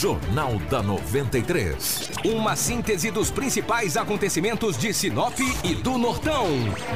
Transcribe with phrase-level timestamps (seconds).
[0.00, 2.12] Jornal da 93.
[2.24, 6.46] Uma síntese dos principais acontecimentos de Sinop e do Nortão,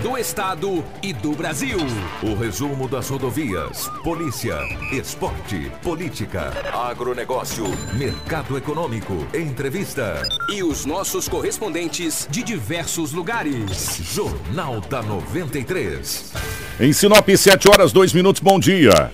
[0.02, 1.76] do Estado e do Brasil.
[2.22, 4.56] O resumo das rodovias, polícia,
[4.90, 10.26] esporte, política, agronegócio, mercado econômico, entrevista.
[10.50, 13.98] E os nossos correspondentes de diversos lugares.
[14.14, 16.32] Jornal da 93.
[16.80, 19.12] Em Sinop, 7 horas, 2 minutos, bom dia.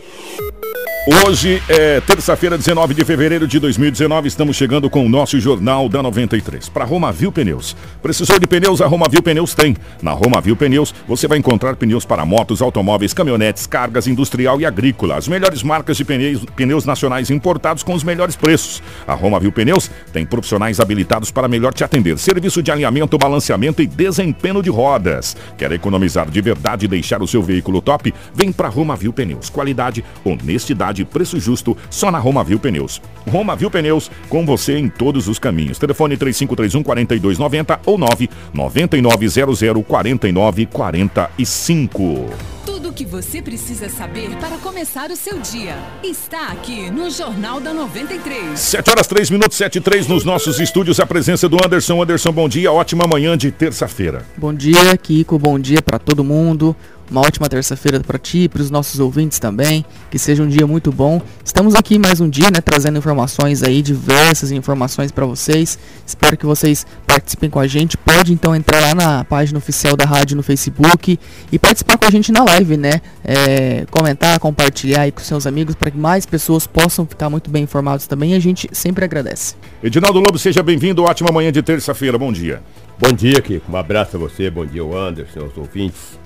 [1.06, 4.28] Hoje é terça-feira, 19 de fevereiro de 2019.
[4.28, 6.68] Estamos chegando com o nosso Jornal da 93.
[6.68, 7.74] Para Romavil Pneus.
[8.02, 8.82] Precisou de pneus?
[8.82, 9.74] A Romavil Pneus tem.
[10.02, 15.16] Na Romavil Pneus você vai encontrar pneus para motos, automóveis, caminhonetes, cargas industrial e agrícola.
[15.16, 18.82] As melhores marcas de pneus, pneus nacionais importados com os melhores preços.
[19.06, 22.18] A Romavil Pneus tem profissionais habilitados para melhor te atender.
[22.18, 25.34] Serviço de alinhamento, balanceamento e desempenho de rodas.
[25.56, 28.12] Quer economizar de verdade e deixar o seu veículo top?
[28.34, 29.48] Vem para Romavil Pneus.
[29.48, 33.00] Qualidade, honestidade qualidade, preço justo, só na Roma Viu Pneus.
[33.28, 35.78] Roma Viu Pneus, com você em todos os caminhos.
[35.78, 42.26] Telefone 3531 4290 ou 99900 4945.
[42.64, 47.60] Tudo o que você precisa saber para começar o seu dia está aqui no Jornal
[47.60, 48.58] da 93.
[48.58, 51.00] 7 horas 3 minutos 7 e 3 nos nossos estúdios.
[51.00, 52.02] A presença do Anderson.
[52.02, 52.72] Anderson, bom dia.
[52.72, 54.24] Ótima manhã de terça-feira.
[54.36, 55.38] Bom dia, Kiko.
[55.38, 56.74] Bom dia para todo mundo.
[57.10, 59.84] Uma ótima terça-feira para ti, para os nossos ouvintes também.
[60.08, 61.20] Que seja um dia muito bom.
[61.44, 65.76] Estamos aqui mais um dia, né, trazendo informações aí, diversas informações para vocês.
[66.06, 67.96] Espero que vocês participem com a gente.
[67.96, 71.18] Pode então entrar lá na página oficial da rádio no Facebook
[71.50, 73.00] e participar com a gente na live, né?
[73.24, 77.64] É, comentar, compartilhar aí com seus amigos para que mais pessoas possam ficar muito bem
[77.64, 78.34] informados também.
[78.34, 79.56] A gente sempre agradece.
[79.82, 81.02] Edinaldo Lobo, seja bem-vindo.
[81.02, 82.16] Ótima manhã de terça-feira.
[82.16, 82.62] Bom dia.
[83.00, 83.72] Bom dia, Kiko.
[83.72, 84.48] Um abraço a você.
[84.48, 86.20] Bom dia, Anderson, aos ouvintes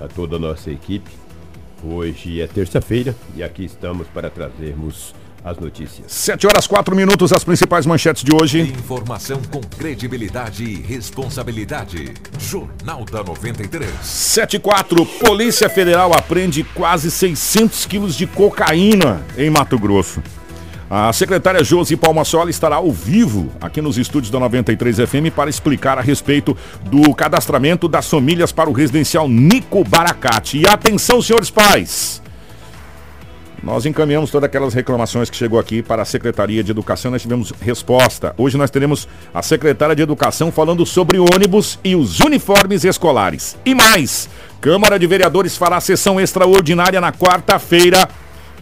[0.00, 1.10] a toda a nossa equipe.
[1.84, 6.10] Hoje é terça-feira e aqui estamos para trazermos as notícias.
[6.10, 8.62] 7 horas 4 minutos, as principais manchetes de hoje.
[8.62, 12.14] Informação com credibilidade e responsabilidade.
[12.38, 13.88] Jornal da 93.
[14.02, 20.20] 7 e 4, Polícia Federal apreende quase 600 quilos de cocaína em Mato Grosso.
[20.88, 25.98] A secretária Josi Palmasola estará ao vivo aqui nos estúdios da 93 FM para explicar
[25.98, 30.58] a respeito do cadastramento das famílias para o residencial Nico Baracate.
[30.58, 32.22] E atenção, senhores pais!
[33.64, 37.52] Nós encaminhamos todas aquelas reclamações que chegou aqui para a Secretaria de Educação, nós tivemos
[37.60, 38.32] resposta.
[38.38, 43.58] Hoje nós teremos a secretária de Educação falando sobre ônibus e os uniformes escolares.
[43.64, 44.28] E mais,
[44.60, 48.08] Câmara de Vereadores fará sessão extraordinária na quarta-feira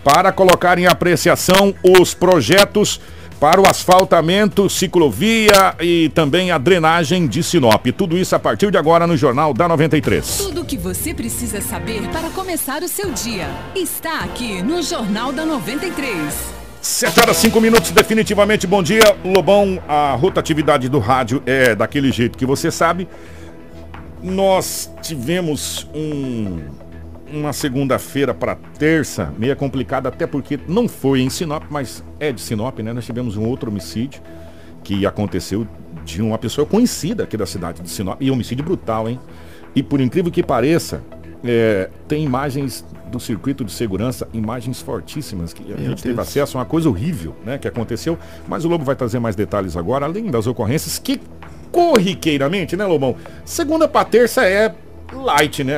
[0.04, 3.00] para colocar em apreciação os projetos
[3.40, 7.86] para o asfaltamento, ciclovia e também a drenagem de Sinop.
[7.96, 10.36] Tudo isso a partir de agora no Jornal da 93.
[10.36, 15.32] Tudo o que você precisa saber para começar o seu dia está aqui no Jornal
[15.32, 16.54] da 93.
[16.80, 19.16] 7 horas 5 minutos, definitivamente bom dia.
[19.24, 23.08] Lobão, a rotatividade do rádio é daquele jeito que você sabe.
[24.22, 26.60] Nós tivemos um
[27.32, 32.40] uma segunda-feira para terça, meia complicada, até porque não foi em Sinop, mas é de
[32.40, 32.92] Sinop, né?
[32.92, 34.20] Nós tivemos um outro homicídio
[34.82, 35.66] que aconteceu
[36.04, 39.18] de uma pessoa conhecida aqui da cidade de Sinop, e homicídio brutal, hein?
[39.74, 41.02] E por incrível que pareça,
[41.42, 46.02] é, tem imagens do circuito de segurança, imagens fortíssimas que a Meu gente Deus.
[46.02, 48.18] teve acesso, uma coisa horrível, né, que aconteceu.
[48.48, 51.20] Mas o Lobo vai trazer mais detalhes agora, além das ocorrências que
[51.70, 53.16] corriqueiramente, né, Lobão?
[53.44, 54.74] Segunda para terça é
[55.22, 55.76] light, né?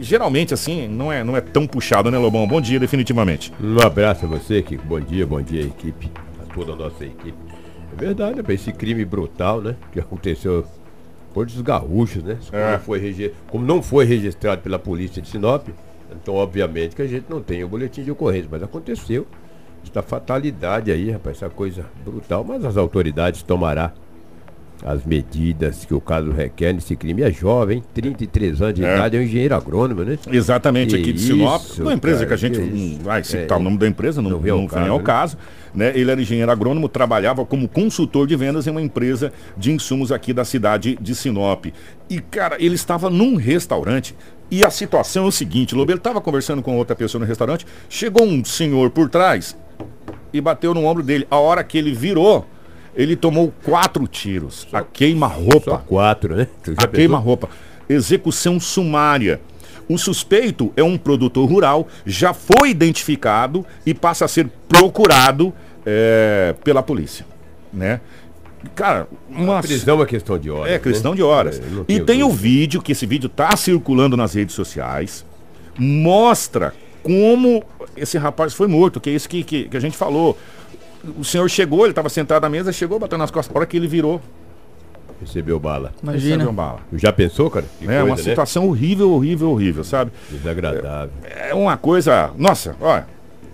[0.00, 2.46] Geralmente, assim, não é, não é tão puxado, né, Lobão?
[2.46, 3.52] Bom dia, definitivamente.
[3.60, 4.86] Um abraço a você, Kiko.
[4.86, 6.10] Bom dia, bom dia, equipe.
[6.40, 7.38] A toda a nossa equipe.
[7.92, 8.54] É verdade, né?
[8.54, 9.76] Esse crime brutal, né?
[9.92, 10.64] Que aconteceu
[11.32, 12.38] por dos gaúchos, né?
[12.50, 12.72] Como, é.
[12.72, 15.68] não foi Como não foi registrado pela polícia de Sinop,
[16.10, 19.26] então, obviamente, que a gente não tem o boletim de ocorrência, mas aconteceu.
[19.88, 23.92] Essa fatalidade aí, rapaz, essa coisa brutal, mas as autoridades tomará
[24.84, 27.22] as medidas que o caso requer nesse crime.
[27.22, 28.94] É jovem, 33 anos de é.
[28.94, 30.18] idade, é um engenheiro agrônomo, né?
[30.30, 31.62] Exatamente, que aqui de Sinop.
[31.62, 34.22] Isso, uma empresa cara, que a gente não vai citar é, o nome da empresa,
[34.22, 34.90] não, não vem ao caso.
[34.90, 35.04] Ao né?
[35.04, 35.38] caso
[35.74, 35.92] né?
[35.94, 40.32] Ele era engenheiro agrônomo, trabalhava como consultor de vendas em uma empresa de insumos aqui
[40.32, 41.66] da cidade de Sinop.
[42.08, 44.14] E, cara, ele estava num restaurante.
[44.50, 47.66] E a situação é o seguinte, Lobo, ele estava conversando com outra pessoa no restaurante,
[47.88, 49.54] chegou um senhor por trás
[50.32, 51.26] e bateu no ombro dele.
[51.30, 52.46] A hora que ele virou,
[52.98, 54.66] ele tomou quatro tiros.
[54.68, 55.78] Só, a queima-roupa.
[55.86, 56.48] quatro, né?
[56.76, 57.48] A queima-roupa.
[57.88, 59.40] Execução sumária.
[59.88, 65.54] O suspeito é um produtor rural, já foi identificado e passa a ser procurado
[65.86, 67.24] é, pela polícia,
[67.72, 68.00] né?
[68.74, 70.72] Cara, uma a prisão é questão de horas.
[70.72, 71.16] É questão né?
[71.16, 71.58] de horas.
[71.60, 75.24] É, e tem o vídeo, que esse vídeo está circulando nas redes sociais,
[75.78, 77.62] mostra como
[77.96, 80.36] esse rapaz foi morto, que é isso que, que, que a gente falou
[81.18, 83.54] o senhor chegou, ele estava sentado à mesa, chegou, bateu nas costas.
[83.54, 84.20] A hora que ele virou,
[85.20, 85.92] Recebeu bala.
[86.00, 86.36] Imagina.
[86.36, 86.78] recebeu bala.
[86.92, 87.66] Já pensou, cara?
[87.78, 88.30] Que É uma coisa, né?
[88.30, 90.12] situação horrível, horrível, horrível, sabe?
[90.30, 91.10] Desagradável.
[91.24, 92.30] É uma coisa.
[92.36, 93.06] Nossa, olha,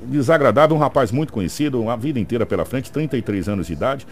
[0.02, 4.06] desagradável, um rapaz muito conhecido, uma vida inteira pela frente, 33 anos de idade.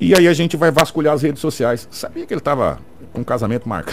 [0.00, 1.86] E aí a gente vai vasculhar as redes sociais.
[1.90, 2.78] Sabia que ele estava
[3.12, 3.92] com um casamento marca,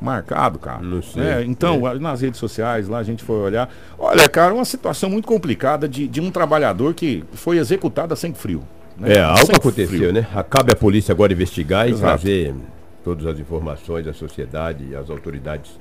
[0.00, 0.80] marcado, cara?
[0.82, 1.22] Não sei.
[1.22, 3.68] É, então, nas redes sociais, lá a gente foi olhar.
[3.98, 8.38] Olha, cara, uma situação muito complicada de, de um trabalhador que foi executado a sangue
[8.38, 8.62] frio.
[8.98, 9.14] né?
[9.14, 10.12] É, algo aconteceu, frio.
[10.12, 10.26] né?
[10.34, 12.02] Acabe a polícia agora investigar e Exato.
[12.22, 12.54] trazer
[13.04, 15.78] todas as informações à sociedade e às autoridades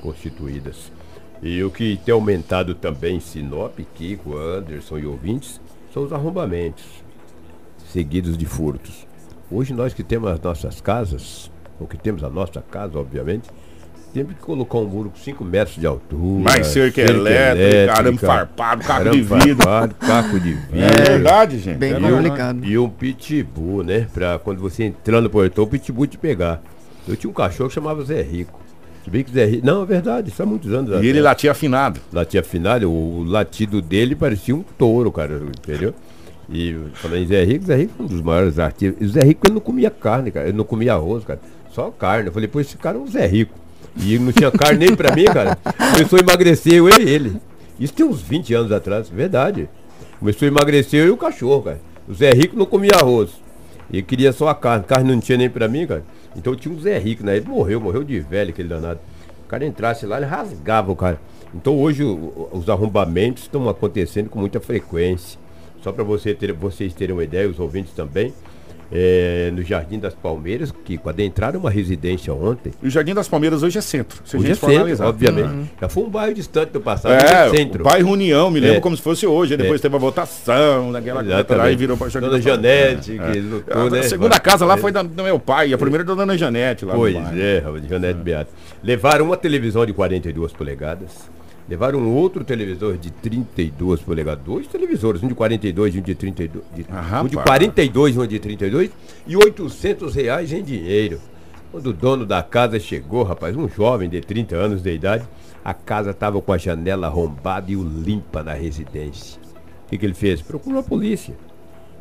[0.00, 0.90] constituídas.
[1.42, 5.60] E o que tem aumentado também Sinop, Kiko, Anderson e ouvintes
[5.92, 6.84] são os arrombamentos,
[7.92, 9.06] seguidos de furtos.
[9.50, 11.50] Hoje nós que temos as nossas casas,
[11.80, 13.48] ou que temos a nossa casa, obviamente,
[14.12, 16.42] temos que colocar um muro com 5 metros de altura.
[16.42, 19.56] Mais cerca elétrica, arame farpado, caco de vidro.
[19.56, 20.78] farpado, caco de vidro.
[20.80, 21.76] É verdade, gente.
[21.76, 22.64] Bem é complicado.
[22.64, 24.06] E um pitbull, né?
[24.12, 26.62] Pra quando você entrar no portão, o pitbull te pegar.
[27.06, 28.58] Eu tinha um cachorro que chamava Zé Rico.
[29.04, 29.66] Se bem que Zé Rico.
[29.66, 32.00] Não, é verdade, isso há muitos anos E ele latia afinado.
[32.12, 35.94] Latia final, o, o latido dele parecia um touro, cara, entendeu?
[36.50, 39.00] E falando em Zé Rico, Zé Rico é um dos maiores artistas.
[39.00, 40.48] E o Zé Rico ele não comia carne, cara.
[40.48, 41.40] Ele não comia arroz, cara.
[41.72, 42.28] Só carne.
[42.28, 43.54] Eu falei, pô, esse cara é um Zé Rico.
[43.96, 45.56] E não tinha carne nem pra mim, cara.
[45.92, 47.36] Começou a emagrecer, eu e ele.
[47.78, 49.68] Isso tem uns 20 anos atrás, verdade.
[50.18, 51.80] Começou a emagrecer eu e o cachorro, cara.
[52.08, 53.30] O Zé Rico não comia arroz.
[53.92, 54.84] Ele queria só a carne.
[54.84, 56.04] Carne não tinha nem pra mim, cara.
[56.36, 57.36] Então tinha um Zé Rico, né?
[57.36, 59.00] Ele morreu, morreu de velho, aquele danado.
[59.44, 61.18] O cara entrasse lá, ele rasgava o cara.
[61.54, 65.38] Então hoje o- os arrombamentos estão acontecendo com muita frequência.
[65.82, 68.34] Só para você ter, vocês terem uma ideia, os ouvintes também.
[68.90, 73.28] É, no Jardim das Palmeiras, que quando entraram uma residência ontem, E o Jardim das
[73.28, 74.20] Palmeiras hoje é centro.
[74.24, 75.06] Se a hoje é gente for centro, analisar.
[75.06, 75.70] obviamente.
[75.80, 77.82] Já foi um bairro distante do passado, É, é centro.
[77.82, 78.80] o bairro União, me lembro É.
[78.80, 79.52] como se fosse hoje.
[79.54, 79.82] Aí depois É.
[79.82, 81.66] teve a votação, daquela coisa, Exatamente.
[81.66, 84.02] aí virou para Dona Janete, que lutou, A né?
[84.02, 84.78] segunda casa lá É.
[84.78, 88.50] foi da- do meu pai, a primeira da Dona Janete lá Pois é, Janete Beato.
[88.82, 91.28] Levaram uma televisão de 42 polegadas.
[91.68, 94.42] Levaram um outro televisor de 32 polegadas.
[94.44, 96.64] Dois televisores, um de 42 e um de 32.
[96.74, 97.46] de- Ah, um de rapaz.
[97.60, 98.90] 42 e um de 32.
[99.26, 101.20] E 800 reais em dinheiro.
[101.70, 105.28] Quando o dono da casa chegou, rapaz, um jovem de 30 anos de idade,
[105.62, 109.38] a casa estava com a janela arrombada e o limpa na residência.
[109.84, 110.40] O que, que ele fez?
[110.40, 111.34] Procurou a polícia.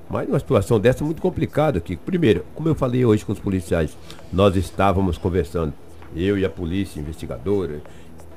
[0.10, 1.98] Mas numa situação dessa muito complicada aqui.
[1.98, 3.98] Primeiro, como eu falei hoje com os policiais,
[4.32, 5.74] nós estávamos conversando,
[6.16, 7.82] eu e a polícia, investigadora,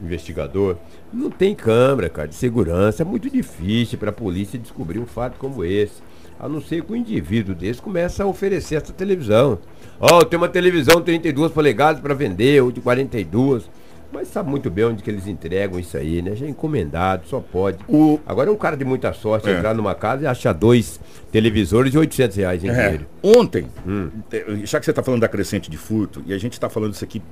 [0.03, 0.77] investigador,
[1.13, 5.39] não tem câmera, cara, de segurança, é muito difícil para a polícia descobrir um fato
[5.39, 6.03] como esse.
[6.39, 9.59] A não ser que o indivíduo desse comece a oferecer essa televisão.
[10.01, 13.69] Ó, tem uma televisão 32 polegadas para vender, ou de 42.
[14.13, 16.35] Mas sabe muito bem onde que eles entregam isso aí, né?
[16.35, 17.79] Já é encomendado, só pode.
[17.89, 19.53] O- Agora é um cara de muita sorte É.
[19.57, 20.99] entrar numa casa e achar dois
[21.31, 23.07] televisores de 800 reais em É, dinheiro.
[23.23, 24.11] ontem, Hum.
[24.65, 27.05] já que você está falando da crescente de furto, e a gente está falando isso
[27.05, 27.23] aqui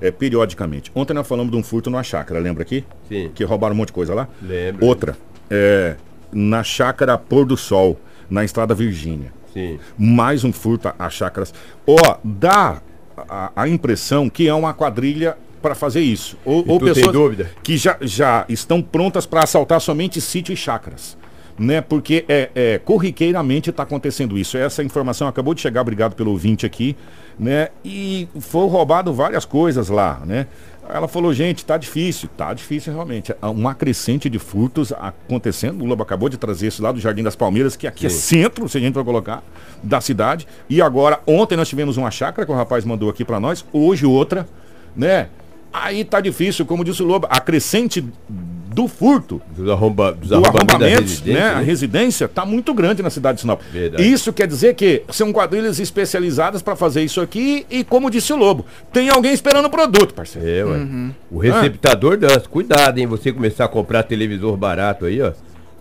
[0.00, 0.92] eh, periodicamente.
[0.94, 2.84] Ontem nós falamos de um furto numa chácara, lembra aqui?
[3.08, 3.32] Sim.
[3.34, 4.28] Que roubaram um monte de coisa lá?
[4.40, 4.86] Lembro.
[4.86, 5.16] Outra,
[5.50, 5.96] eh,
[6.32, 7.98] na chácara Pôr do Sol,
[8.30, 9.32] na Estrada Virgínia.
[9.52, 9.78] Sim.
[9.98, 11.52] mais um furto a chácaras.
[11.84, 12.80] Ó, dá
[13.16, 16.36] a, a impressão que é uma quadrilha para fazer isso.
[16.44, 21.16] Ou, ou pessoas que já, já estão prontas para assaltar somente sítio e chácaras.
[21.58, 21.80] Né?
[21.80, 24.56] Porque é, é, corriqueiramente está acontecendo isso.
[24.56, 26.96] Essa informação acabou de chegar, obrigado pelo ouvinte aqui,
[27.36, 27.70] né?
[27.84, 30.46] E foi roubado várias coisas lá, né?
[30.88, 33.34] Ela falou, gente, tá difícil, tá difícil realmente.
[33.42, 35.82] Há Uma crescente de furtos acontecendo.
[35.82, 38.66] O Lobo acabou de trazer isso lá do Jardim das Palmeiras, que aqui é centro,
[38.68, 39.42] se a gente for colocar,
[39.82, 40.46] da cidade.
[40.68, 44.06] E agora, ontem nós tivemos uma chácara que o rapaz mandou aqui para nós, hoje
[44.06, 44.48] outra,
[44.96, 45.28] né?
[45.72, 50.36] Aí tá difícil, como disse o Lobo, a crescente do furto, Dos, arromba, dos do
[50.36, 51.50] arrombamentos residência, né?
[51.50, 51.64] A né?
[51.64, 53.60] residência está muito grande na cidade de Sinop.
[53.72, 54.02] Verdade.
[54.08, 58.36] Isso quer dizer que são quadrilhas especializadas para fazer isso aqui e, como disse o
[58.36, 60.48] Lobo, tem alguém esperando o produto, parceiro.
[60.48, 60.76] É, ué.
[60.78, 61.10] Uhum.
[61.30, 62.40] O receptador dança.
[62.48, 63.06] Cuidado, hein?
[63.06, 65.32] Você começar a comprar televisor barato aí, ó.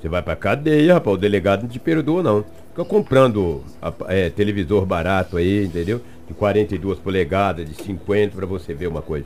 [0.01, 1.15] Você vai pra cadeia, rapaz.
[1.15, 2.45] O delegado não te perdoa, não.
[2.71, 6.01] Fica comprando a- é, televisor barato aí, entendeu?
[6.27, 9.25] De 42 polegadas, de 50, pra você ver uma coisa.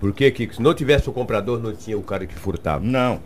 [0.00, 2.84] Por que se não tivesse o comprador, não tinha o cara que furtava?
[2.84, 3.20] Não.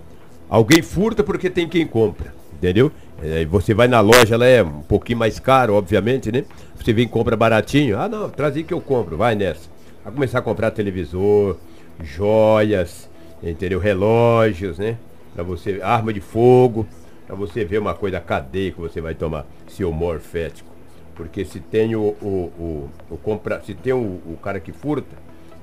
[0.49, 2.91] Alguém furta porque tem quem compra, entendeu?
[3.23, 6.45] É, você vai na loja, ela é um pouquinho mais caro, obviamente, né?
[6.76, 7.99] Você vem e compra baratinho.
[7.99, 9.71] Ah, não, traz aí que eu compro, vai nessa.
[10.02, 11.57] Vai começar a comprar televisor,
[12.02, 13.09] joias,
[13.43, 13.79] entendeu?
[13.79, 14.97] Relógios, né?
[15.35, 16.87] Pra você, arma de fogo,
[17.26, 20.71] pra você ver uma coisa, a cadeia que você vai tomar, seu morfético.
[21.14, 25.17] Porque se tem o, o, o, o compra, se tem o, o cara que furta,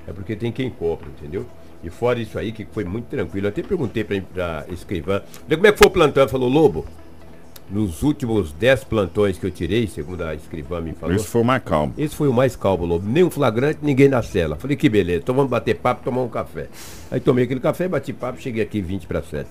[0.10, 1.46] é porque tem quem compra, entendeu?
[1.84, 3.48] E fora isso aí, que foi muito tranquilo.
[3.48, 6.22] Eu até perguntei pra, pra escrivã, "Vê como é que foi o plantão?
[6.22, 6.86] Ela falou, Lobo,
[7.70, 11.16] nos últimos 10 plantões que eu tirei, segundo a escrivã me falou.
[11.16, 11.94] Esse foi o mais calmo.
[11.98, 13.08] Esse foi o mais calmo, Lobo.
[13.08, 14.56] Nenhum flagrante, ninguém na cela.
[14.56, 16.68] Falei, que beleza, então vamos bater papo, tomar um café.
[17.12, 19.48] Aí tomei aquele café, bati papo, cheguei aqui 20 para 7.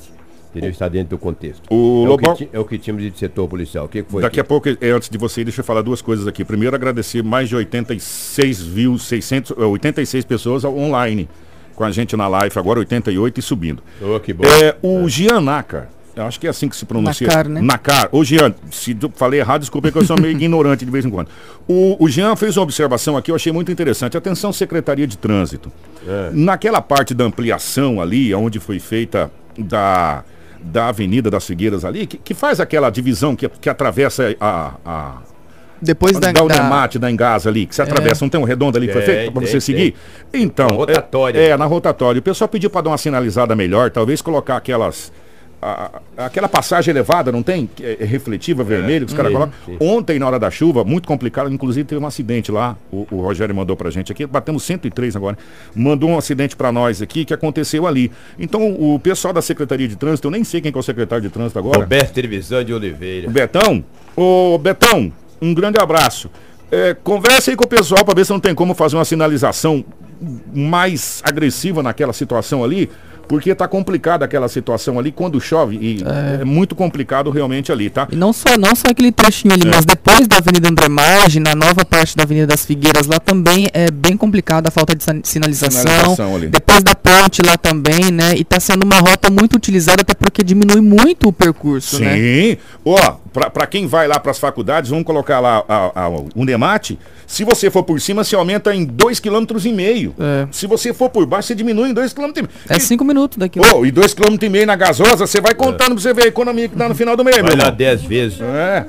[0.59, 0.71] Entendeu?
[0.71, 1.63] Está dentro do contexto.
[1.71, 3.87] O é, Lobão- o que, é o que tínhamos de setor policial.
[3.87, 4.23] O que que foi?
[4.23, 4.49] Daqui a aqui?
[4.49, 6.45] pouco, é, antes de você ir, deixa eu falar duas coisas aqui.
[6.45, 11.29] Primeiro, agradecer mais de 86 mil, 600, eh, 86 pessoas online
[11.75, 13.83] com a gente na live, agora 88 e subindo.
[14.03, 14.45] Ô, que bom.
[14.45, 17.29] É, o Gian Nakar, eu acho que é assim que se pronuncia.
[17.29, 17.61] Nakar, né?
[17.61, 18.09] Nakar.
[18.11, 21.11] Ô, Gian, se eu falei errado, desculpa que eu sou meio ignorante de vez em
[21.11, 21.29] quando.
[21.69, 24.17] O, o Jean fez uma observação aqui, eu achei muito interessante.
[24.17, 25.71] Atenção, Secretaria de Trânsito.
[26.33, 30.25] Naquela parte da ampliação ali, onde foi feita da,
[30.63, 35.17] da Avenida das Figueiras ali, que, que faz aquela divisão que, que atravessa a, a,
[35.81, 38.77] Depois da, da da- Unemate, da Engasa ali, que você atravessa, não tem um redondo
[38.77, 39.95] ali que foi feito pra tem, você seguir?
[40.33, 41.39] Então, Na rotatória.
[41.39, 42.19] É, é, na rotatória.
[42.19, 45.13] O pessoal pediu para dar uma sinalizada melhor, talvez colocar aquelas.
[45.61, 47.69] A- aquela passagem elevada, não tem?
[47.75, 49.53] Que É, refletiva, vermelho, que os caras colocam.
[49.81, 52.77] Ontem, na hora da chuva, muito complicado, inclusive teve um acidente lá.
[52.93, 55.37] O, o Rogério mandou pra gente aqui, batemos 103 agora.
[55.75, 58.11] Mandou um acidente pra nós aqui que aconteceu ali.
[58.39, 61.23] Então, o pessoal da Secretaria de Trânsito, eu nem sei quem que é o secretário
[61.23, 61.79] de Trânsito agora.
[61.81, 63.29] Roberto Trevisan de Oliveira.
[63.29, 63.85] O Betão?
[64.17, 65.13] Ô, Betão,
[65.43, 66.31] um grande abraço.
[66.71, 69.85] É, conversa aí com o pessoal para ver se não tem como fazer uma sinalização
[70.55, 72.91] mais agressiva naquela situação ali,
[73.29, 76.03] porque tá complicada aquela situação ali quando chove e
[76.41, 78.09] é, muito complicado realmente ali, tá?
[78.11, 81.55] E não só, não só aquele trechinho ali, mas depois da Avenida André Margem, na
[81.55, 85.83] nova parte da Avenida das Figueiras, lá também é bem complicado a falta de sinalização.
[85.83, 86.49] Sinalização ali.
[86.49, 88.35] Depois da ponte lá também, né?
[88.37, 92.17] E tá sendo uma rota muito utilizada, até porque diminui muito o percurso, né?
[92.17, 92.57] Sim.
[92.85, 96.99] Ó, pra, pra quem vai lá pras faculdades, vamos colocar lá a, a, o Unemate.
[97.27, 100.13] Se você for por cima, você aumenta em 2,5 km.
[100.19, 100.49] É.
[100.51, 102.49] Se você for por baixo, você diminui em 2,5 km.
[102.69, 103.61] É cinco minutos daqui.
[103.61, 106.75] Ô, e 2,5 km na gasosa, você vai contando pra você ver a economia que
[106.77, 107.77] dá no final do mês, meu Vai lá irmão.
[107.77, 108.41] 10 vezes.
[108.41, 108.87] É,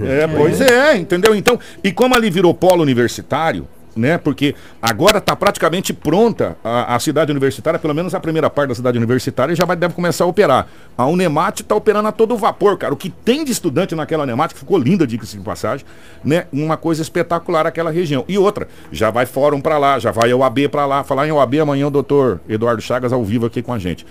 [0.00, 1.34] é, pois é, entendeu?
[1.34, 4.18] Então, e como ali virou polo universitário, né?
[4.18, 8.74] Porque agora está praticamente pronta a, a cidade universitária, pelo menos a primeira parte da
[8.74, 10.66] cidade universitária já vai, deve começar a operar.
[10.96, 12.92] A Unemate está operando a todo vapor, cara.
[12.92, 15.86] O que tem de estudante naquela Unemate, ficou linda, diga-se de passagem,
[16.24, 16.46] né?
[16.52, 18.24] Uma coisa espetacular aquela região.
[18.28, 21.04] E outra, já vai fórum para lá, já vai OAB para lá.
[21.04, 24.06] Falar em OAB amanhã o doutor Eduardo Chagas ao vivo aqui com a gente.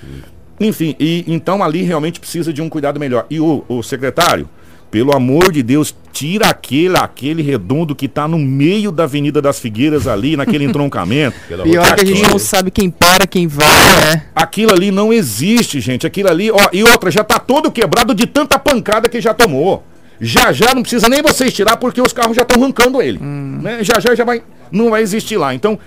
[0.59, 3.25] Enfim, e então ali realmente precisa de um cuidado melhor.
[3.29, 4.47] E o, o secretário,
[4.91, 9.59] pelo amor de Deus, tira aquele, aquele redondo que tá no meio da Avenida das
[9.59, 11.37] Figueiras ali, naquele entroncamento.
[11.63, 14.23] Pior que a gente não sabe quem para, quem vai, né?
[14.35, 16.05] Aquilo ali não existe, gente.
[16.05, 19.83] Aquilo ali, ó, e outra, já tá todo quebrado de tanta pancada que já tomou.
[20.19, 23.17] Já já não precisa nem vocês tirar porque os carros já estão arrancando ele.
[23.19, 23.83] Né?
[23.83, 25.53] Já já já vai não vai existir lá.
[25.53, 25.77] Então,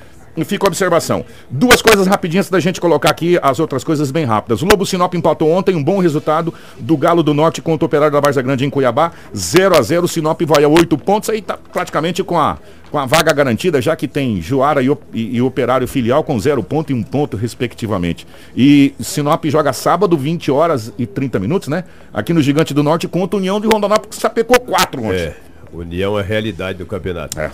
[0.43, 1.25] fica a observação.
[1.51, 4.63] Duas coisas rapidinhas da gente colocar aqui as outras coisas bem rápidas.
[4.63, 8.13] O Lobo Sinop empatou ontem, um bom resultado do Galo do Norte contra o Operário
[8.15, 11.59] da Varza Grande em Cuiabá, 0 a 0 Sinop vai a 8 pontos, aí tá
[11.73, 12.57] praticamente com a
[12.91, 16.39] com a vaga garantida, já que tem Juara e, o- e- e Operário Filial com
[16.39, 18.25] zero ponto e um ponto, respectivamente.
[18.57, 21.83] E Sinop joga sábado, 20 horas e 30 minutos, né?
[22.13, 25.17] Aqui no Gigante do Norte contra a União de Rondonópolis, que sapecou 4 ontem.
[25.17, 25.37] É,
[25.73, 27.37] União é a realidade do campeonato.
[27.41, 27.49] É, a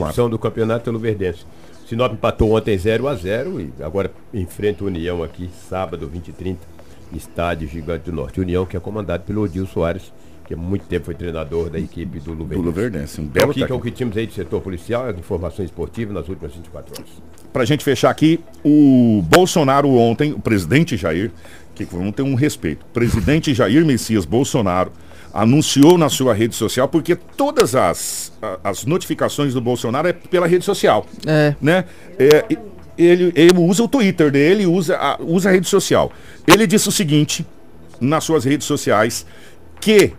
[0.00, 1.44] decepção do campeonato pelo Verdense.
[1.90, 6.32] Sinop empatou ontem 0 a 0 e agora enfrenta o União aqui, sábado, 20 e
[6.32, 6.60] 30,
[7.12, 8.40] estádio Gigante do Norte.
[8.40, 10.12] União que é comandado pelo Odil Soares,
[10.46, 12.64] que há muito tempo foi treinador da equipe do Do Luverdense.
[12.64, 15.08] Luverdense, um Então, belo o que, que é o que tínhamos aí de setor policial,
[15.08, 17.10] as informações esportivas nas últimas 24 horas.
[17.52, 21.32] Pra gente fechar aqui, o Bolsonaro ontem, o presidente Jair,
[21.74, 24.92] que vamos ter um respeito, presidente Jair Messias Bolsonaro
[25.32, 28.32] anunciou na sua rede social, porque todas as,
[28.62, 31.06] as notificações do Bolsonaro é pela rede social.
[31.26, 31.54] É.
[31.60, 31.84] né?
[32.18, 32.44] É,
[32.98, 36.12] ele, ele usa o Twitter dele, usa a, usa a rede social.
[36.46, 37.46] Ele disse o seguinte
[38.00, 39.26] nas suas redes sociais
[39.80, 40.12] que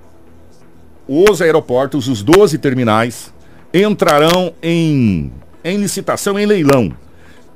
[1.07, 3.33] os aeroportos, os 12 terminais,
[3.73, 5.31] entrarão em,
[5.63, 6.93] em licitação, em leilão.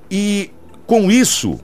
[0.10, 0.52] E
[0.86, 1.60] com isso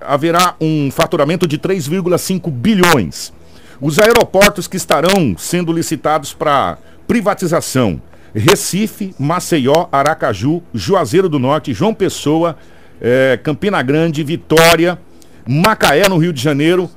[0.00, 3.32] haverá um faturamento de 3,5 bilhões.
[3.80, 8.00] Os aeroportos que estarão sendo licitados para privatização:
[8.34, 12.56] Recife, Maceió, Aracaju, Juazeiro do Norte, João Pessoa,
[13.00, 14.98] eh, Campina Grande, Vitória,
[15.46, 16.88] Macaé, no Rio de Janeiro.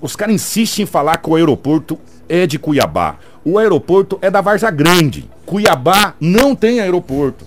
[0.00, 1.98] Os caras insistem em falar que o aeroporto
[2.28, 3.16] é de Cuiabá.
[3.44, 5.28] O aeroporto é da Varza Grande.
[5.44, 7.44] Cuiabá não tem aeroporto.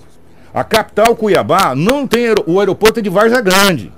[0.53, 2.43] A capital Cuiabá não tem aero...
[2.45, 3.91] o aeroporto é de Varza Grande.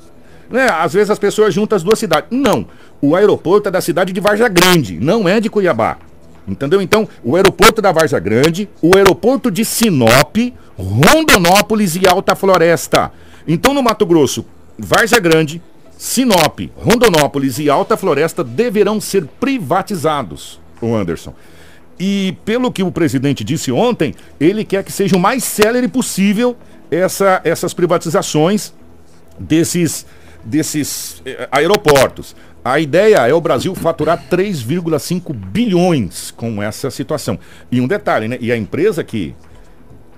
[0.53, 0.69] Né?
[0.69, 2.29] Às vezes as pessoas juntam as duas cidades.
[2.29, 2.67] Não.
[3.01, 5.97] O aeroporto é da cidade de Varza Grande, não é de Cuiabá.
[6.47, 6.79] Entendeu?
[6.79, 10.37] Então, o aeroporto da Varza Grande, o aeroporto de Sinop,
[10.77, 13.11] Rondonópolis e Alta Floresta.
[13.47, 14.45] Então, no Mato Grosso,
[14.77, 15.59] Varza Grande,
[15.97, 20.61] Sinop, Rondonópolis e Alta Floresta deverão ser privatizados.
[20.79, 21.33] o Anderson.
[21.99, 26.55] E pelo que o presidente disse ontem, ele quer que seja o mais célere possível
[26.91, 28.73] essa, essas privatizações
[29.39, 30.05] desses,
[30.43, 32.35] desses eh, aeroportos.
[32.63, 37.37] A ideia é o Brasil faturar 3,5 bilhões com essa situação.
[37.71, 38.37] E um detalhe, né?
[38.39, 39.35] E a empresa que,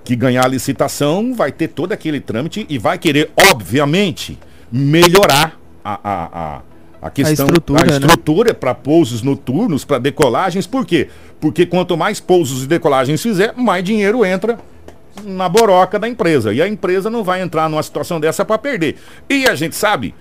[0.04, 4.38] que ganhar a licitação vai ter todo aquele trâmite e vai querer, obviamente,
[4.70, 6.62] melhorar a, a, a,
[7.02, 7.92] a questão, A estrutura, né?
[7.92, 10.66] estrutura para pousos noturnos, para decolagens.
[10.68, 11.08] Por quê?
[11.40, 14.56] Porque quanto mais pousos e decolagens fizer, mais dinheiro entra
[15.24, 16.52] na boroca da empresa.
[16.52, 18.96] E a empresa não vai entrar numa situação dessa para perder.
[19.28, 20.14] E a gente sabe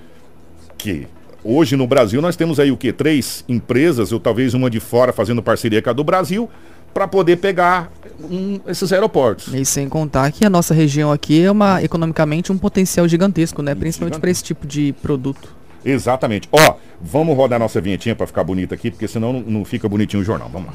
[0.78, 1.08] que
[1.44, 2.92] hoje no Brasil nós temos aí o que?
[2.92, 6.50] Três empresas, ou talvez uma de fora fazendo parceria com a do Brasil,
[6.94, 9.54] para poder pegar um, esses aeroportos.
[9.54, 13.76] E sem contar que a nossa região aqui é uma economicamente um potencial gigantesco, né?
[13.76, 15.54] Principalmente para esse tipo de produto.
[15.84, 16.48] Exatamente.
[16.52, 20.22] Ó, vamos rodar nossa vinhetinha para ficar bonita aqui, porque senão não, não fica bonitinho
[20.22, 20.50] o jornal.
[20.50, 20.74] Vamos lá.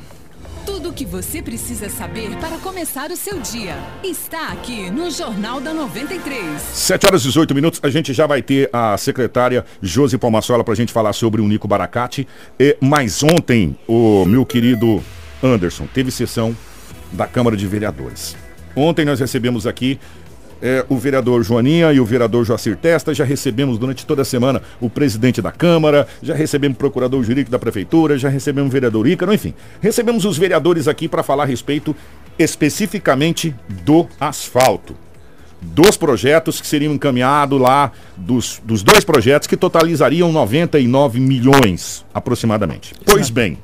[0.64, 5.61] Tudo o que você precisa saber para começar o seu dia está aqui no Jornal
[5.61, 6.61] da 93.
[6.61, 10.75] 7 horas e 18 minutos, a gente já vai ter a secretária Josi Palmassola para
[10.75, 12.29] a gente falar sobre o Nico Baracate.
[12.59, 15.02] E, mas ontem, o meu querido
[15.43, 16.57] Anderson, teve sessão
[17.12, 18.37] da Câmara de Vereadores.
[18.76, 19.99] Ontem nós recebemos aqui
[20.62, 24.61] é, o vereador Joaninha e o vereador Joacir Testa, já recebemos durante toda a semana
[24.81, 29.07] o presidente da Câmara, já recebemos o procurador jurídico da Prefeitura, já recebemos o vereador
[29.07, 29.55] Ícaro, enfim.
[29.81, 31.95] Recebemos os vereadores aqui para falar a respeito
[32.38, 34.95] especificamente do asfalto
[35.62, 42.95] dos projetos que seriam encaminhados lá, dos, dos dois projetos que totalizariam 99 milhões aproximadamente.
[43.05, 43.59] Pois bem,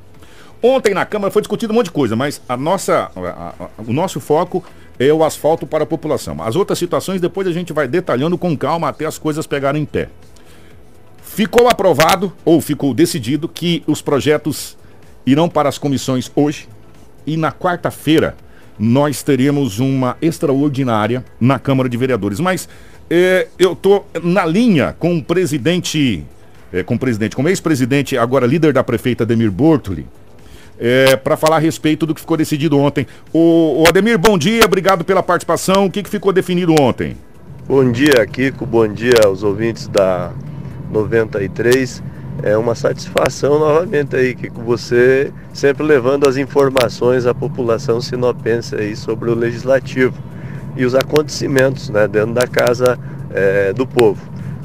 [0.62, 3.92] ontem na Câmara foi discutido um monte de coisa, mas a nossa, a- a- o
[3.94, 4.62] nosso foco
[4.98, 6.42] é o asfalto para a população.
[6.42, 9.86] As outras situações depois a gente vai detalhando com calma até as coisas pegarem em
[9.86, 10.08] pé.
[11.22, 14.76] Ficou aprovado, ou ficou decidido, que os projetos
[15.26, 16.68] irão para as comissões hoje
[17.26, 18.36] e na quarta-feira
[18.78, 22.40] nós teremos uma extraordinária na Câmara de Vereadores.
[22.40, 22.68] Mas
[23.10, 26.24] eh, eu estou na linha com o presidente,
[26.72, 30.06] eh, com o presidente, com o ex-presidente, agora líder da prefeita Demir Bortoli,
[31.22, 33.06] para falar a respeito do que ficou decidido ontem.
[33.32, 35.86] O, o Ademir, bom dia, obrigado pela participação.
[35.86, 37.16] O que, que ficou definido ontem?
[37.68, 38.64] Bom dia, Kiko.
[38.64, 40.32] Bom dia aos ouvintes da
[40.90, 42.02] 93.
[42.42, 48.94] É uma satisfação novamente aí, Kiko, você sempre levando as informações à população sinopense aí
[48.94, 50.14] sobre o legislativo
[50.76, 52.98] e os acontecimentos né, dentro da casa
[53.30, 54.20] eh, do povo.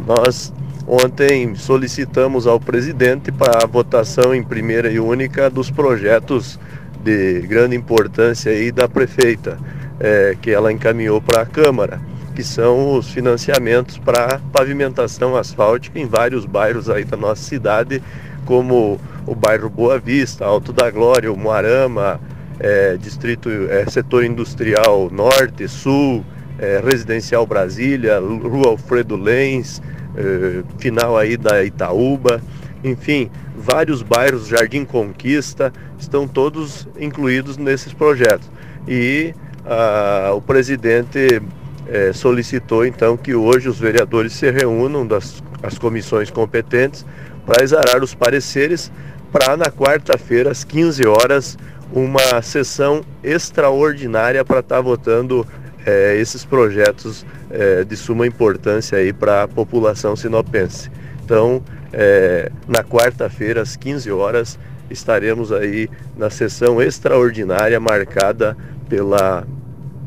[0.05, 0.53] Nós
[0.87, 6.59] ontem solicitamos ao presidente para a votação em primeira e única dos projetos
[7.03, 9.57] de grande importância aí da prefeita,
[9.99, 11.99] eh, que ela encaminhou para a Câmara
[12.35, 18.01] que são os financiamentos para pavimentação asfáltica em vários bairros aí da nossa cidade,
[18.45, 22.19] como o bairro Boa Vista, Alto da Glória, o Moarama,
[22.59, 26.25] eh, distrito, eh, setor industrial norte, sul,
[26.57, 29.81] eh, residencial Brasília, Rua Alfredo Lenz,
[30.15, 32.41] eh, final aí da Itaúba,
[32.83, 38.49] enfim, vários bairros, Jardim Conquista, estão todos incluídos nesses projetos.
[38.87, 39.33] E
[39.65, 41.41] ah, o presidente
[41.87, 47.05] eh, solicitou então que hoje os vereadores se reúnam das as comissões competentes
[47.45, 48.91] para exarar os pareceres
[49.31, 51.57] para na quarta-feira às 15 horas
[51.93, 55.45] uma sessão extraordinária para estar votando
[55.85, 60.89] eh, esses projetos eh, de suma importância aí para a população sinopense.
[61.23, 64.59] Então, eh, na quarta-feira às 15 horas
[64.89, 68.57] estaremos aí na sessão extraordinária marcada
[68.89, 69.45] pela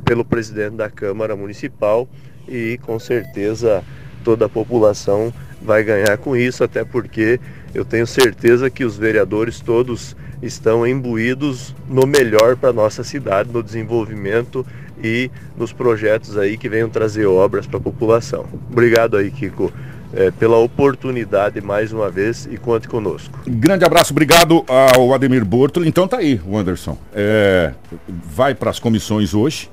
[0.04, 2.06] pelo presidente da Câmara Municipal
[2.46, 3.82] e com certeza
[4.22, 7.40] toda a população vai ganhar com isso, até porque
[7.74, 13.62] eu tenho certeza que os vereadores todos estão imbuídos no melhor para nossa cidade, no
[13.62, 14.64] desenvolvimento
[15.02, 18.46] e nos projetos aí que venham trazer obras para a população.
[18.70, 19.72] Obrigado aí, Kiko,
[20.12, 23.38] eh, pela oportunidade mais uma vez e conte conosco.
[23.46, 25.88] Grande abraço, obrigado ao Ademir Bortoli.
[25.88, 26.96] Então tá aí, Anderson.
[27.12, 27.72] É,
[28.08, 29.70] vai para as comissões hoje,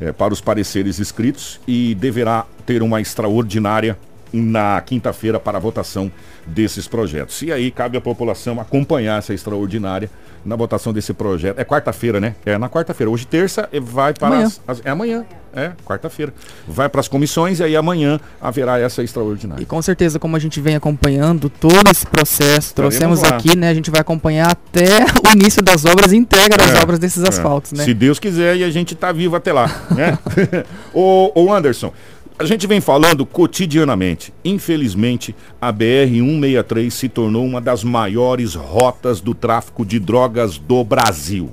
[0.00, 3.98] é, para os pareceres escritos e deverá ter uma extraordinária
[4.34, 6.10] na quinta-feira para a votação
[6.46, 7.40] desses projetos.
[7.42, 10.10] E aí cabe à população acompanhar essa extraordinária
[10.44, 11.58] na votação desse projeto.
[11.58, 12.34] É quarta-feira, né?
[12.44, 13.10] É na quarta-feira.
[13.10, 14.46] Hoje terça e vai para Amanhã.
[14.46, 15.24] as, as- é amanhã.
[15.56, 16.34] É, quarta-feira.
[16.66, 19.64] Vai para as comissões e aí amanhã haverá essa E extraordinária.
[19.64, 23.28] com certeza, como a gente vem acompanhando todo esse processo, trouxemos lá.
[23.28, 23.68] aqui, né?
[23.68, 27.22] A gente vai acompanhar até o início das obras e entrega das É, obras desses
[27.22, 27.28] é.
[27.28, 27.84] asfaltos, né?
[27.84, 30.18] Se Deus quiser e a gente tá vivo até lá, né?
[30.92, 31.92] ô, ô Anderson,
[32.36, 34.34] A gente vem falando cotidianamente.
[34.44, 41.52] Infelizmente, a BR-163 se tornou uma das maiores rotas do tráfico de drogas do Brasil.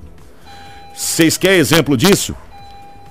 [0.96, 2.36] Vocês querem exemplo disso?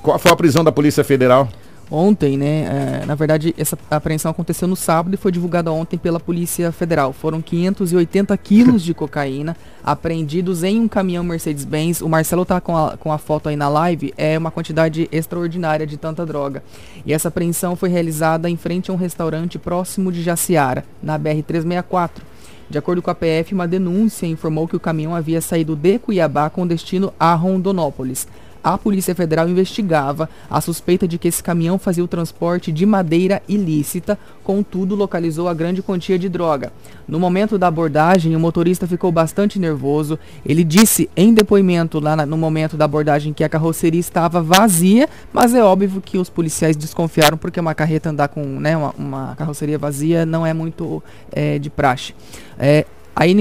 [0.03, 1.49] Qual foi a prisão da Polícia Federal?
[1.91, 3.01] Ontem, né?
[3.03, 7.13] É, na verdade, essa apreensão aconteceu no sábado e foi divulgada ontem pela Polícia Federal.
[7.13, 12.01] Foram 580 quilos de cocaína apreendidos em um caminhão Mercedes-Benz.
[12.01, 14.15] O Marcelo tá com a, com a foto aí na live.
[14.17, 16.63] É uma quantidade extraordinária de tanta droga.
[17.05, 22.23] E essa apreensão foi realizada em frente a um restaurante próximo de Jaciara, na BR-364.
[22.69, 26.49] De acordo com a PF, uma denúncia informou que o caminhão havia saído de Cuiabá
[26.49, 28.29] com destino a Rondonópolis
[28.63, 33.43] a Polícia Federal investigava a suspeita de que esse caminhão fazia o transporte de madeira
[33.49, 36.73] ilícita, contudo localizou a grande quantia de droga.
[37.07, 40.19] No momento da abordagem, o motorista ficou bastante nervoso.
[40.45, 45.55] Ele disse em depoimento lá no momento da abordagem que a carroceria estava vazia, mas
[45.55, 49.79] é óbvio que os policiais desconfiaram porque uma carreta andar com né, uma, uma carroceria
[49.79, 52.15] vazia não é muito é, de praxe.
[52.59, 52.85] É,
[53.21, 53.37] Aí,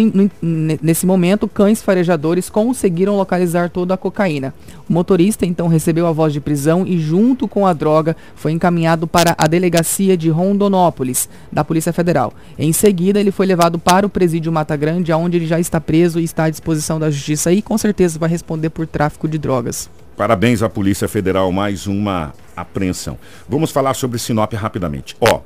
[0.81, 4.53] nesse momento, cães farejadores conseguiram localizar toda a cocaína.
[4.89, 9.07] O motorista então recebeu a voz de prisão e, junto com a droga, foi encaminhado
[9.07, 12.33] para a delegacia de Rondonópolis, da Polícia Federal.
[12.57, 16.19] Em seguida, ele foi levado para o presídio Mata Grande, onde ele já está preso
[16.19, 19.89] e está à disposição da justiça e, com certeza, vai responder por tráfico de drogas.
[20.17, 23.17] Parabéns à Polícia Federal, mais uma apreensão.
[23.47, 25.15] Vamos falar sobre Sinop rapidamente.
[25.21, 25.39] Ó,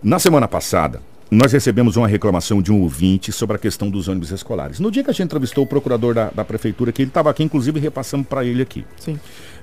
[0.00, 1.00] na semana passada,
[1.32, 4.78] nós recebemos uma reclamação de um ouvinte sobre a questão dos ônibus escolares.
[4.78, 7.42] No dia que a gente entrevistou o procurador da, da prefeitura, que ele estava aqui,
[7.42, 8.84] inclusive repassamos para ele aqui.
[8.98, 9.18] Sim.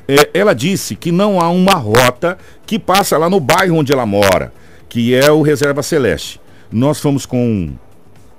[0.07, 4.03] É, ela disse que não há uma rota que passa lá no bairro onde ela
[4.03, 4.51] mora,
[4.89, 6.41] que é o Reserva Celeste.
[6.71, 7.69] Nós fomos com,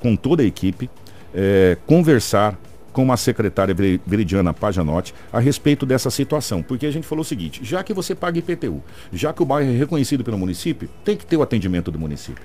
[0.00, 0.90] com toda a equipe
[1.32, 2.58] é, conversar
[2.92, 3.72] com a secretária
[4.04, 6.64] Veridiana Pajanotti a respeito dessa situação.
[6.64, 9.70] Porque a gente falou o seguinte: já que você paga IPTU, já que o bairro
[9.70, 12.42] é reconhecido pelo município, tem que ter o atendimento do município.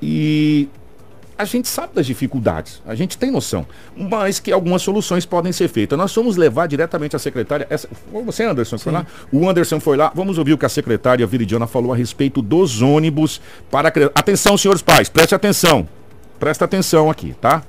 [0.00, 0.68] E
[1.38, 5.68] a gente sabe das dificuldades, a gente tem noção, mas que algumas soluções podem ser
[5.68, 5.98] feitas.
[5.98, 7.66] Nós vamos levar diretamente a secretária.
[7.68, 7.88] Essa,
[8.24, 9.06] você, Anderson, foi lá?
[9.30, 10.10] O Anderson foi lá.
[10.14, 13.92] Vamos ouvir o que a secretária Viridiana falou a respeito dos ônibus para.
[14.14, 15.86] Atenção, senhores pais, preste atenção.
[16.38, 17.62] Presta atenção aqui, tá?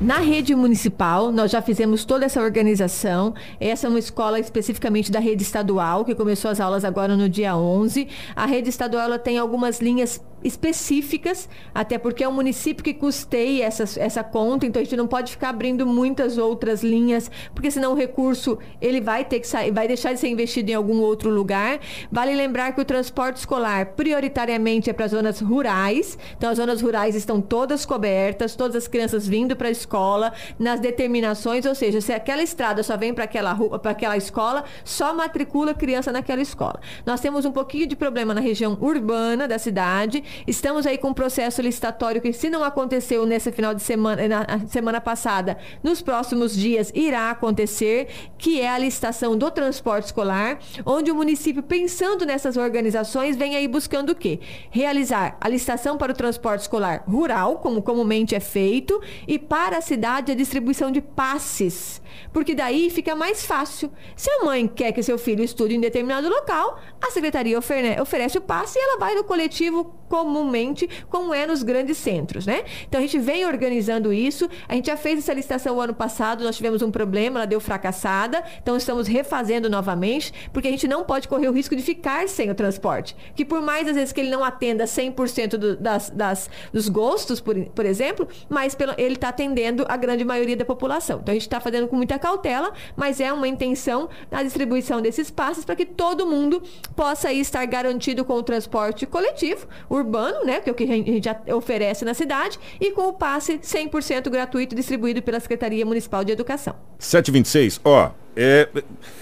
[0.00, 3.34] Na rede municipal, nós já fizemos toda essa organização.
[3.60, 7.56] Essa é uma escola especificamente da rede estadual, que começou as aulas agora no dia
[7.56, 8.08] 11.
[8.34, 13.64] A rede estadual ela tem algumas linhas específicas, até porque é um município que custeia
[13.64, 17.92] essa, essa conta, então a gente não pode ficar abrindo muitas outras linhas, porque senão
[17.92, 21.30] o recurso ele vai ter que sair, vai deixar de ser investido em algum outro
[21.30, 21.80] lugar.
[22.12, 27.14] Vale lembrar que o transporte escolar prioritariamente é para zonas rurais, então as zonas rurais
[27.14, 32.12] estão todas cobertas, todas as crianças vindo para a escola, nas determinações, ou seja, se
[32.12, 36.80] aquela estrada só vem para aquela rua, para aquela escola, só matricula criança naquela escola.
[37.06, 41.14] Nós temos um pouquinho de problema na região urbana da cidade, Estamos aí com um
[41.14, 46.54] processo licitatório que, se não aconteceu nesse final de semana, na semana passada, nos próximos
[46.54, 52.56] dias irá acontecer, que é a licitação do transporte escolar, onde o município, pensando nessas
[52.56, 54.40] organizações, vem aí buscando o quê?
[54.70, 59.80] Realizar a licitação para o transporte escolar rural, como comumente é feito, e para a
[59.80, 63.90] cidade a distribuição de passes porque daí fica mais fácil.
[64.16, 68.40] Se a mãe quer que seu filho estude em determinado local, a secretaria oferece o
[68.40, 69.94] passe e ela vai no coletivo
[70.24, 72.64] comumente, como é nos grandes centros, né?
[72.88, 74.48] Então a gente vem organizando isso.
[74.66, 77.60] A gente já fez essa licitação o ano passado, nós tivemos um problema, ela deu
[77.60, 78.42] fracassada.
[78.62, 82.50] Então estamos refazendo novamente, porque a gente não pode correr o risco de ficar sem
[82.50, 83.14] o transporte.
[83.36, 87.38] Que por mais às vezes que ele não atenda 100% do, das, das, dos gostos,
[87.38, 91.20] por, por exemplo, mas pelo, ele está atendendo a grande maioria da população.
[91.22, 95.30] Então a gente está fazendo com muita cautela, mas é uma intenção na distribuição desses
[95.30, 96.62] passes para que todo mundo
[96.96, 100.13] possa estar garantido com o transporte coletivo, urbano,
[100.44, 103.58] né, que é o que a gente já oferece na cidade, e com o passe
[103.58, 106.74] 100% gratuito distribuído pela Secretaria Municipal de Educação.
[106.98, 108.68] 726, ó, é,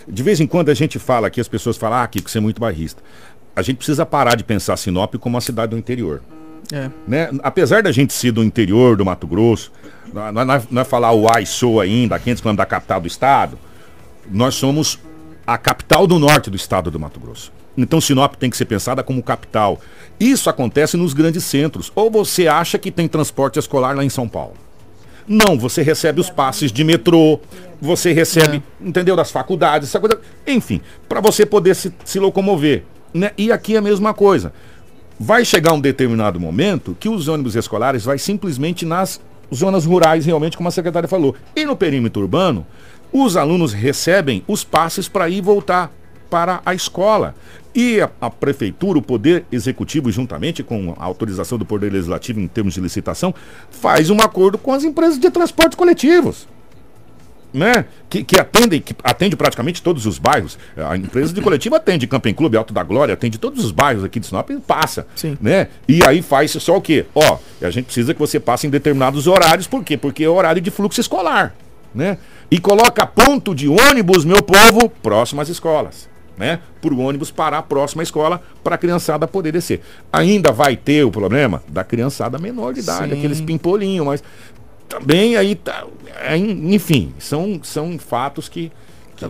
[0.09, 2.41] de vez em quando a gente fala aqui, as pessoas falam, ah, que você é
[2.41, 3.03] muito barrista.
[3.55, 6.23] A gente precisa parar de pensar Sinop como uma cidade do interior.
[6.73, 6.91] É.
[7.07, 7.31] Né?
[7.43, 9.71] Apesar da gente ser do interior do Mato Grosso,
[10.13, 13.59] não, não, não é falar o ai sou ainda, 500 quilômetros da capital do estado,
[14.31, 14.99] nós somos
[15.47, 17.53] a capital do norte do estado do Mato Grosso.
[17.77, 19.81] Então Sinop tem que ser pensada como capital.
[20.21, 21.91] Isso acontece nos grandes centros.
[21.95, 24.55] Ou você acha que tem transporte escolar lá em São Paulo?
[25.27, 27.41] Não, você recebe os passes de metrô,
[27.81, 28.89] você recebe, é.
[28.89, 30.21] entendeu, das faculdades, essa coisa.
[30.47, 32.85] Enfim, para você poder se, se locomover.
[33.15, 33.31] Né?
[33.39, 34.53] E aqui é a mesma coisa.
[35.19, 39.21] Vai chegar um determinado momento que os ônibus escolares vai simplesmente nas
[39.55, 41.37] zonas rurais, realmente, como a secretária falou.
[41.55, 42.67] E no perímetro urbano,
[43.13, 45.93] os alunos recebem os passes para ir e voltar.
[46.33, 47.35] Para a escola.
[47.75, 52.49] E a, a, prefeitura, o poder executivo, juntamente com a autorização do poder legislativo em
[52.49, 53.35] termos de licitação,
[53.71, 56.49] faz um acordo com as empresas de transportes coletivos.
[57.53, 57.85] Né?
[58.09, 60.59] Que, que atendem, que atende praticamente todos os bairros.
[60.75, 64.19] A empresa de coletivo atende Camping Clube, Alto da Glória, atende todos os bairros aqui
[64.19, 65.07] de Sinop e passa.
[65.15, 65.37] Sim.
[65.39, 65.69] Né?
[65.87, 67.05] E aí faz só o quê?
[67.15, 69.99] Ó, a gente precisa que você passe em determinados horários, por quê?
[69.99, 71.55] Porque é horário de fluxo escolar.
[71.95, 72.17] Né?
[72.51, 76.61] E coloca ponto de ônibus, meu povo, próximo às escolas né?
[76.81, 79.81] Para o ônibus parar a próxima escola para a criançada poder descer.
[80.13, 83.19] Ainda vai ter o problema da criançada menor de idade, Sim.
[83.19, 84.23] aqueles pimpolinhos, mas
[84.89, 85.87] também aí tá.
[86.23, 88.71] É, enfim, são, são fatos que,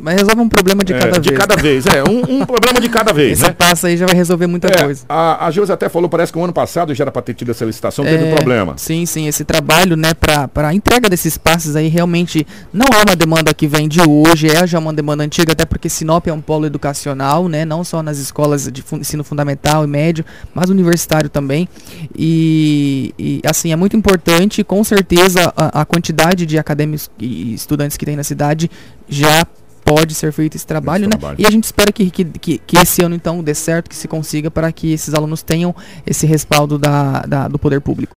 [0.01, 1.23] mas resolve um problema de é, cada vez.
[1.23, 2.03] De cada vez, é.
[2.09, 3.33] Um, um problema de cada vez.
[3.33, 3.53] Esse né?
[3.53, 5.05] passo aí já vai resolver muita é, coisa.
[5.09, 7.51] A, a Gilza até falou, parece que o ano passado já era para ter tido
[7.51, 8.75] essa licitação, teve um problema.
[8.77, 9.27] Sim, sim.
[9.27, 13.67] Esse trabalho, né, para a entrega desses passes aí realmente não é uma demanda que
[13.67, 17.49] vem de hoje, é já uma demanda antiga, até porque Sinop é um polo educacional,
[17.49, 17.65] né?
[17.65, 20.25] Não só nas escolas de ensino fundamental e médio,
[20.55, 21.69] mas universitário também.
[22.17, 27.97] E, e assim, é muito importante, com certeza, a, a quantidade de acadêmicos e estudantes
[27.97, 28.71] que tem na cidade
[29.09, 29.47] já
[29.95, 31.19] pode ser feito esse trabalho, esse né?
[31.19, 31.41] Trabalho.
[31.41, 34.09] E a gente espera que, que, que, que, esse ano então dê certo, que se
[34.09, 35.75] consiga para que esses alunos tenham
[36.07, 38.11] esse respaldo da, da, do poder público.